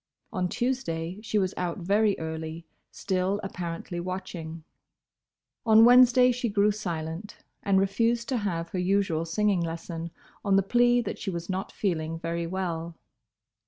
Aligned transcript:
On 0.33 0.49
Tuesday 0.49 1.19
she 1.21 1.37
was 1.37 1.53
out 1.57 1.77
very 1.77 2.17
early, 2.17 2.65
still 2.89 3.39
apparently 3.43 3.99
watching. 3.99 4.63
On 5.63 5.85
Wednesday 5.85 6.31
she 6.31 6.49
grew 6.49 6.71
silent, 6.71 7.37
and 7.61 7.79
refused 7.79 8.27
to 8.29 8.37
have 8.37 8.69
her 8.69 8.79
usual 8.79 9.25
singing 9.25 9.61
lesson 9.61 10.09
on 10.43 10.55
the 10.55 10.63
plea 10.63 11.01
that 11.01 11.19
she 11.19 11.29
was 11.29 11.51
not 11.51 11.71
feeling 11.71 12.17
very 12.17 12.47
well. 12.47 12.97